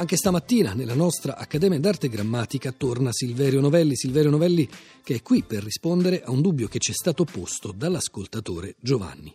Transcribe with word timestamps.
Anche 0.00 0.16
stamattina 0.16 0.72
nella 0.72 0.94
nostra 0.94 1.36
Accademia 1.36 1.78
d'Arte 1.78 2.08
Grammatica 2.08 2.72
torna 2.72 3.12
Silverio 3.12 3.60
Novelli, 3.60 3.96
Silverio 3.96 4.30
Novelli 4.30 4.66
che 5.04 5.16
è 5.16 5.22
qui 5.22 5.42
per 5.42 5.62
rispondere 5.62 6.22
a 6.22 6.30
un 6.30 6.40
dubbio 6.40 6.68
che 6.68 6.78
ci 6.78 6.92
è 6.92 6.94
stato 6.94 7.24
posto 7.24 7.70
dall'ascoltatore 7.70 8.76
Giovanni. 8.80 9.34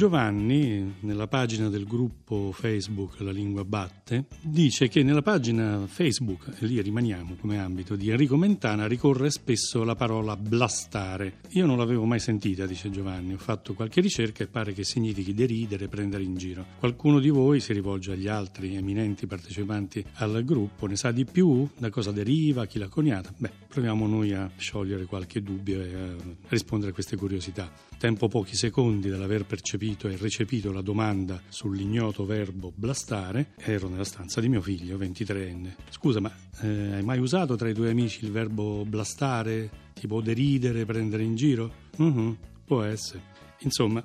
Giovanni, 0.00 0.94
nella 1.00 1.26
pagina 1.26 1.68
del 1.68 1.84
gruppo 1.84 2.52
Facebook 2.52 3.20
La 3.20 3.32
Lingua 3.32 3.66
Batte, 3.66 4.28
dice 4.40 4.88
che 4.88 5.02
nella 5.02 5.20
pagina 5.20 5.86
Facebook, 5.86 6.54
e 6.58 6.64
lì 6.64 6.80
rimaniamo 6.80 7.36
come 7.38 7.58
ambito, 7.58 7.96
di 7.96 8.08
Enrico 8.08 8.38
Mentana 8.38 8.86
ricorre 8.86 9.30
spesso 9.30 9.84
la 9.84 9.94
parola 9.94 10.38
blastare. 10.38 11.40
Io 11.50 11.66
non 11.66 11.76
l'avevo 11.76 12.06
mai 12.06 12.18
sentita, 12.18 12.64
dice 12.64 12.88
Giovanni, 12.88 13.34
ho 13.34 13.38
fatto 13.38 13.74
qualche 13.74 14.00
ricerca 14.00 14.42
e 14.42 14.46
pare 14.46 14.72
che 14.72 14.84
significhi 14.84 15.34
deridere, 15.34 15.88
prendere 15.88 16.22
in 16.22 16.34
giro. 16.38 16.64
Qualcuno 16.78 17.20
di 17.20 17.28
voi 17.28 17.60
si 17.60 17.74
rivolge 17.74 18.12
agli 18.12 18.26
altri 18.26 18.76
eminenti 18.76 19.26
partecipanti 19.26 20.02
al 20.14 20.42
gruppo, 20.46 20.86
ne 20.86 20.96
sa 20.96 21.12
di 21.12 21.26
più? 21.26 21.68
Da 21.76 21.90
cosa 21.90 22.10
deriva? 22.10 22.64
Chi 22.64 22.78
l'ha 22.78 22.88
coniata? 22.88 23.34
Beh, 23.36 23.52
proviamo 23.68 24.06
noi 24.06 24.32
a 24.32 24.50
sciogliere 24.56 25.04
qualche 25.04 25.42
dubbio 25.42 25.82
e 25.82 25.94
a 25.94 26.16
rispondere 26.48 26.92
a 26.92 26.94
queste 26.94 27.16
curiosità. 27.16 27.70
Tempo 27.98 28.28
pochi 28.28 28.56
secondi 28.56 29.10
dall'aver 29.10 29.44
percepito 29.44 29.88
capito 29.90 30.08
e 30.08 30.16
recepito 30.16 30.72
la 30.72 30.82
domanda 30.82 31.40
sull'ignoto 31.48 32.24
verbo 32.24 32.72
blastare, 32.72 33.54
ero 33.56 33.88
nella 33.88 34.04
stanza 34.04 34.40
di 34.40 34.48
mio 34.48 34.60
figlio, 34.60 34.96
23enne. 34.96 35.74
Scusa, 35.90 36.20
ma 36.20 36.32
eh, 36.60 36.94
hai 36.94 37.02
mai 37.02 37.18
usato 37.18 37.56
tra 37.56 37.68
i 37.68 37.74
tuoi 37.74 37.90
amici 37.90 38.24
il 38.24 38.30
verbo 38.30 38.84
blastare? 38.84 39.88
Tipo 39.94 40.20
deridere, 40.20 40.84
prendere 40.84 41.24
in 41.24 41.34
giro? 41.34 41.72
Uh-huh, 41.96 42.36
può 42.64 42.82
essere. 42.82 43.22
Insomma, 43.60 44.04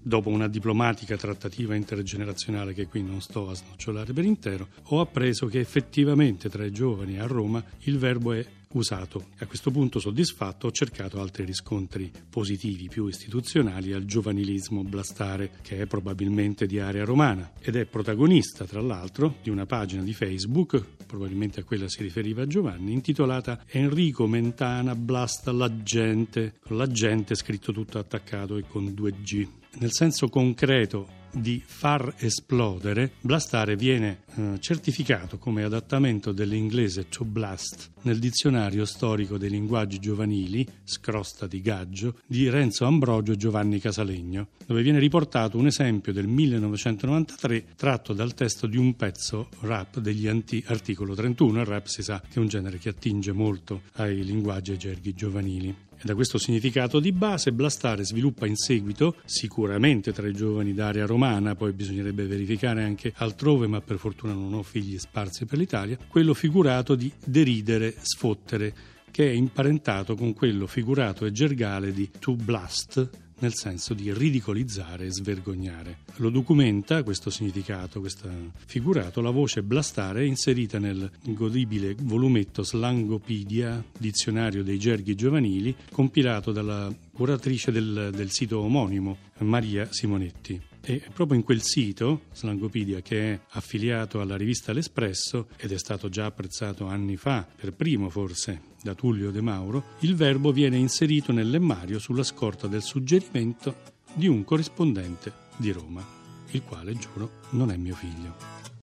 dopo 0.00 0.30
una 0.30 0.48
diplomatica 0.48 1.16
trattativa 1.16 1.74
intergenerazionale 1.74 2.72
che 2.72 2.86
qui 2.86 3.02
non 3.02 3.20
sto 3.20 3.50
a 3.50 3.54
snocciolare 3.54 4.14
per 4.14 4.24
intero, 4.24 4.68
ho 4.84 5.00
appreso 5.00 5.46
che 5.46 5.60
effettivamente 5.60 6.48
tra 6.48 6.64
i 6.64 6.72
giovani 6.72 7.18
a 7.18 7.26
Roma 7.26 7.62
il 7.80 7.98
verbo 7.98 8.32
è 8.32 8.44
usato. 8.76 9.26
A 9.38 9.46
questo 9.46 9.70
punto 9.70 9.98
soddisfatto 9.98 10.66
ho 10.66 10.70
cercato 10.70 11.20
altri 11.20 11.44
riscontri 11.44 12.10
positivi 12.28 12.88
più 12.88 13.06
istituzionali 13.06 13.92
al 13.92 14.04
giovanilismo 14.04 14.82
blastare 14.82 15.50
che 15.62 15.78
è 15.78 15.86
probabilmente 15.86 16.66
di 16.66 16.78
area 16.78 17.04
romana 17.04 17.52
ed 17.60 17.76
è 17.76 17.84
protagonista 17.84 18.64
tra 18.64 18.80
l'altro 18.80 19.36
di 19.42 19.50
una 19.50 19.66
pagina 19.66 20.02
di 20.02 20.12
Facebook, 20.12 20.82
probabilmente 21.06 21.60
a 21.60 21.64
quella 21.64 21.88
si 21.88 22.02
riferiva 22.02 22.46
Giovanni, 22.46 22.92
intitolata 22.92 23.64
Enrico 23.66 24.26
Mentana 24.26 24.94
blasta 24.94 25.52
la 25.52 25.82
gente, 25.82 26.54
con 26.60 26.76
la 26.76 26.86
gente 26.86 27.34
scritto 27.34 27.72
tutto 27.72 27.98
attaccato 27.98 28.56
e 28.56 28.64
con 28.66 28.92
due 28.94 29.12
G. 29.22 29.46
Nel 29.78 29.92
senso 29.92 30.28
concreto 30.28 31.24
di 31.32 31.62
far 31.64 32.14
esplodere, 32.18 33.12
blastare 33.20 33.76
viene 33.76 34.22
eh, 34.34 34.56
certificato 34.60 35.38
come 35.38 35.64
adattamento 35.64 36.32
dell'inglese 36.32 37.08
to 37.08 37.24
blast 37.24 37.90
nel 38.06 38.18
dizionario 38.18 38.84
storico 38.84 39.36
dei 39.36 39.50
linguaggi 39.50 39.98
giovanili, 39.98 40.66
scrosta 40.84 41.46
di 41.46 41.60
gaggio, 41.60 42.20
di 42.26 42.48
Renzo 42.48 42.84
Ambrogio 42.84 43.32
e 43.32 43.36
Giovanni 43.36 43.80
Casalegno, 43.80 44.48
dove 44.64 44.82
viene 44.82 44.98
riportato 44.98 45.58
un 45.58 45.66
esempio 45.66 46.12
del 46.12 46.28
1993 46.28 47.64
tratto 47.76 48.12
dal 48.12 48.34
testo 48.34 48.66
di 48.66 48.76
un 48.76 48.94
pezzo 48.94 49.48
rap 49.60 49.98
degli 49.98 50.28
anti- 50.28 50.62
articolo 50.66 51.14
31. 51.14 51.60
Il 51.60 51.66
rap 51.66 51.86
si 51.86 52.02
sa 52.02 52.20
che 52.20 52.34
è 52.34 52.38
un 52.38 52.48
genere 52.48 52.78
che 52.78 52.90
attinge 52.90 53.32
molto 53.32 53.82
ai 53.94 54.24
linguaggi 54.24 54.70
e 54.70 54.74
ai 54.74 54.78
gerghi 54.78 55.14
giovanili. 55.14 55.85
Da 56.02 56.14
questo 56.14 56.38
significato 56.38 57.00
di 57.00 57.12
base, 57.12 57.52
blastare 57.52 58.04
sviluppa 58.04 58.46
in 58.46 58.56
seguito, 58.56 59.16
sicuramente 59.24 60.12
tra 60.12 60.28
i 60.28 60.32
giovani 60.32 60.72
d'area 60.72 61.06
romana, 61.06 61.54
poi 61.54 61.72
bisognerebbe 61.72 62.26
verificare 62.26 62.84
anche 62.84 63.12
altrove, 63.16 63.66
ma 63.66 63.80
per 63.80 63.98
fortuna 63.98 64.32
non 64.32 64.54
ho 64.54 64.62
figli 64.62 64.98
sparsi 64.98 65.46
per 65.46 65.58
l'Italia, 65.58 65.98
quello 66.08 66.34
figurato 66.34 66.94
di 66.94 67.10
deridere, 67.24 67.94
sfottere, 68.00 68.74
che 69.10 69.28
è 69.28 69.32
imparentato 69.32 70.14
con 70.14 70.34
quello 70.34 70.66
figurato 70.66 71.24
e 71.24 71.32
gergale 71.32 71.92
di 71.92 72.10
to 72.18 72.34
blast, 72.34 73.25
nel 73.38 73.54
senso 73.54 73.94
di 73.94 74.12
ridicolizzare 74.12 75.06
e 75.06 75.12
svergognare. 75.12 75.98
Lo 76.16 76.30
documenta 76.30 77.02
questo 77.02 77.30
significato, 77.30 78.00
questo 78.00 78.28
figurato, 78.66 79.20
la 79.20 79.30
voce 79.30 79.62
blastare 79.62 80.26
inserita 80.26 80.78
nel 80.78 81.10
godibile 81.22 81.94
volumetto 81.98 82.62
Slangopedia, 82.62 83.82
dizionario 83.98 84.62
dei 84.62 84.78
gerghi 84.78 85.14
giovanili, 85.14 85.74
compilato 85.92 86.52
dalla 86.52 86.94
curatrice 87.12 87.72
del, 87.72 88.10
del 88.14 88.30
sito 88.30 88.60
omonimo, 88.60 89.16
Maria 89.38 89.88
Simonetti. 89.90 90.74
E 90.88 91.02
proprio 91.12 91.36
in 91.36 91.42
quel 91.42 91.62
sito, 91.62 92.26
Slangopedia, 92.32 93.00
che 93.00 93.32
è 93.32 93.40
affiliato 93.50 94.20
alla 94.20 94.36
rivista 94.36 94.72
L'Espresso 94.72 95.48
ed 95.56 95.72
è 95.72 95.78
stato 95.78 96.08
già 96.08 96.26
apprezzato 96.26 96.86
anni 96.86 97.16
fa, 97.16 97.44
per 97.56 97.72
primo 97.72 98.08
forse, 98.08 98.60
da 98.84 98.94
Tullio 98.94 99.32
De 99.32 99.40
Mauro, 99.40 99.96
il 100.00 100.14
verbo 100.14 100.52
viene 100.52 100.76
inserito 100.76 101.32
nel 101.32 101.50
lemmario 101.50 101.98
sulla 101.98 102.22
scorta 102.22 102.68
del 102.68 102.82
suggerimento 102.82 103.94
di 104.14 104.28
un 104.28 104.44
corrispondente 104.44 105.32
di 105.56 105.72
Roma, 105.72 106.06
il 106.52 106.62
quale, 106.62 106.94
giuro, 106.94 107.40
non 107.50 107.72
è 107.72 107.76
mio 107.76 107.96
figlio. 107.96 108.55